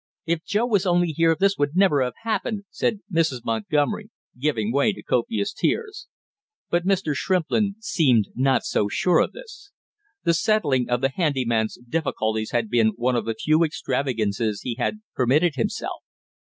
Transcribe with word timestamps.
"If 0.25 0.43
Joe 0.43 0.65
was 0.65 0.87
only 0.87 1.09
here 1.09 1.37
this 1.39 1.59
would 1.59 1.75
never 1.75 2.01
have 2.01 2.15
happened!" 2.23 2.63
said 2.71 3.01
Mrs. 3.13 3.41
Montgomery, 3.45 4.09
giving 4.35 4.73
way 4.73 4.91
to 4.93 5.03
copious 5.03 5.53
tears. 5.53 6.07
But 6.71 6.87
Mr. 6.87 7.13
Shrimplin 7.13 7.75
seemed 7.77 8.29
not 8.33 8.63
so 8.63 8.87
sure 8.87 9.19
of 9.19 9.31
this. 9.33 9.71
The 10.23 10.33
settling 10.33 10.89
of 10.89 11.01
the 11.01 11.11
handy 11.11 11.45
man's 11.45 11.77
difficulties 11.87 12.49
had 12.49 12.67
been 12.67 12.93
one 12.95 13.15
of 13.15 13.25
the 13.25 13.35
few 13.35 13.63
extravagances 13.63 14.61
he 14.63 14.73
had 14.73 15.01
permitted 15.15 15.53
himself. 15.53 16.01